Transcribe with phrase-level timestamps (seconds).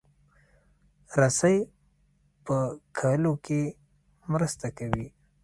[1.19, 1.57] رسۍ
[2.45, 2.55] په
[2.97, 3.61] کښلو کې
[4.31, 5.07] مرسته کوي.